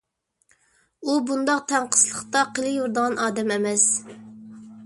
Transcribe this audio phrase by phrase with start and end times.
[1.11, 3.89] ئۇ بۇنداق تەڭقىسلىقتا قېلىۋېرىدىغان ئادەم ئەمەس.